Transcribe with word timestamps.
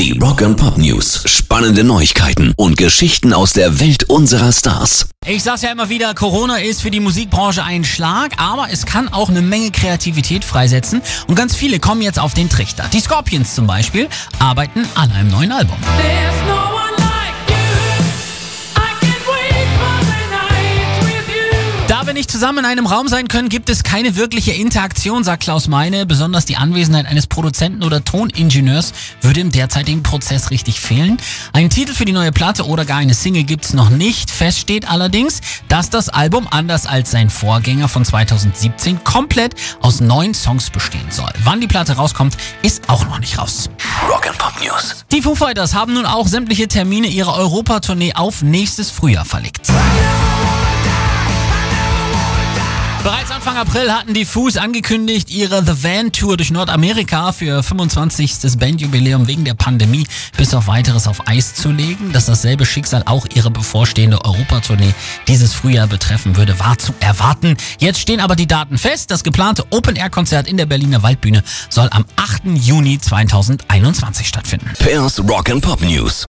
Die 0.00 0.18
Rock 0.18 0.40
and 0.40 0.56
Pop 0.56 0.78
News. 0.78 1.24
Spannende 1.26 1.84
Neuigkeiten 1.84 2.54
und 2.56 2.78
Geschichten 2.78 3.34
aus 3.34 3.52
der 3.52 3.80
Welt 3.80 4.04
unserer 4.04 4.50
Stars. 4.50 5.10
Ich 5.26 5.42
sag's 5.42 5.60
ja 5.60 5.70
immer 5.70 5.90
wieder, 5.90 6.14
Corona 6.14 6.56
ist 6.56 6.80
für 6.80 6.90
die 6.90 7.00
Musikbranche 7.00 7.62
ein 7.62 7.84
Schlag, 7.84 8.32
aber 8.38 8.68
es 8.72 8.86
kann 8.86 9.08
auch 9.08 9.28
eine 9.28 9.42
Menge 9.42 9.70
Kreativität 9.70 10.42
freisetzen 10.42 11.02
und 11.26 11.34
ganz 11.34 11.54
viele 11.54 11.80
kommen 11.80 12.00
jetzt 12.00 12.18
auf 12.18 12.32
den 12.32 12.48
Trichter. 12.48 12.88
Die 12.94 13.00
Scorpions 13.00 13.54
zum 13.54 13.66
Beispiel 13.66 14.08
arbeiten 14.38 14.86
an 14.94 15.12
einem 15.12 15.30
neuen 15.30 15.52
Album. 15.52 15.76
Wir 22.10 22.14
nicht 22.14 22.32
zusammen 22.32 22.58
in 22.58 22.64
einem 22.64 22.86
Raum 22.86 23.06
sein 23.06 23.28
können, 23.28 23.48
gibt 23.48 23.70
es 23.70 23.84
keine 23.84 24.16
wirkliche 24.16 24.50
Interaktion, 24.50 25.22
sagt 25.22 25.44
Klaus 25.44 25.68
Meine. 25.68 26.06
Besonders 26.06 26.44
die 26.44 26.56
Anwesenheit 26.56 27.06
eines 27.06 27.28
Produzenten 27.28 27.84
oder 27.84 28.02
Toningenieurs 28.02 28.92
würde 29.20 29.38
im 29.38 29.52
derzeitigen 29.52 30.02
Prozess 30.02 30.50
richtig 30.50 30.80
fehlen. 30.80 31.18
Einen 31.52 31.70
Titel 31.70 31.94
für 31.94 32.04
die 32.04 32.10
neue 32.10 32.32
Platte 32.32 32.66
oder 32.66 32.84
gar 32.84 32.98
eine 32.98 33.14
Single 33.14 33.44
gibt's 33.44 33.74
noch 33.74 33.90
nicht. 33.90 34.32
Fest 34.32 34.58
steht 34.58 34.90
allerdings, 34.90 35.40
dass 35.68 35.88
das 35.88 36.08
Album, 36.08 36.48
anders 36.50 36.84
als 36.84 37.12
sein 37.12 37.30
Vorgänger 37.30 37.86
von 37.86 38.04
2017, 38.04 39.04
komplett 39.04 39.54
aus 39.80 40.00
neun 40.00 40.34
Songs 40.34 40.68
bestehen 40.70 41.12
soll. 41.12 41.30
Wann 41.44 41.60
die 41.60 41.68
Platte 41.68 41.92
rauskommt, 41.92 42.36
ist 42.62 42.88
auch 42.88 43.04
noch 43.04 43.20
nicht 43.20 43.38
raus. 43.38 43.70
Rock 44.08 44.26
and 44.26 44.36
Pop 44.36 44.54
News. 44.60 45.04
Die 45.12 45.22
Foo 45.22 45.36
Fighters 45.36 45.74
haben 45.74 45.94
nun 45.94 46.06
auch 46.06 46.26
sämtliche 46.26 46.66
Termine 46.66 47.06
ihrer 47.06 47.36
Europatournee 47.36 48.14
auf 48.14 48.42
nächstes 48.42 48.90
Frühjahr 48.90 49.24
verlegt. 49.24 49.68
Bereits 53.02 53.30
Anfang 53.30 53.56
April 53.56 53.90
hatten 53.90 54.12
die 54.12 54.26
Foos 54.26 54.58
angekündigt, 54.58 55.30
ihre 55.30 55.64
The 55.64 55.82
Van 55.82 56.12
Tour 56.12 56.36
durch 56.36 56.50
Nordamerika 56.50 57.32
für 57.32 57.62
25. 57.62 58.58
Bandjubiläum 58.58 59.26
wegen 59.26 59.46
der 59.46 59.54
Pandemie 59.54 60.06
bis 60.36 60.52
auf 60.52 60.66
weiteres 60.66 61.08
auf 61.08 61.26
Eis 61.26 61.54
zu 61.54 61.70
legen. 61.70 62.12
Dass 62.12 62.26
dasselbe 62.26 62.66
Schicksal 62.66 63.02
auch 63.06 63.26
ihre 63.34 63.50
bevorstehende 63.50 64.22
Europatournee 64.22 64.92
dieses 65.28 65.54
Frühjahr 65.54 65.86
betreffen 65.86 66.36
würde, 66.36 66.58
war 66.58 66.76
zu 66.76 66.92
erwarten. 67.00 67.56
Jetzt 67.78 68.00
stehen 68.00 68.20
aber 68.20 68.36
die 68.36 68.46
Daten 68.46 68.76
fest. 68.76 69.10
Das 69.10 69.24
geplante 69.24 69.64
Open-Air-Konzert 69.70 70.46
in 70.46 70.58
der 70.58 70.66
Berliner 70.66 71.02
Waldbühne 71.02 71.42
soll 71.70 71.88
am 71.92 72.04
8. 72.16 72.42
Juni 72.54 72.98
2021 72.98 74.28
stattfinden. 74.28 74.72
Pairs 74.78 75.18
Rock 75.26 75.48
and 75.48 75.62
Pop 75.62 75.80
News. 75.80 76.26